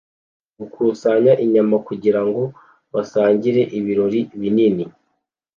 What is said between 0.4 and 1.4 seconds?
gukusanya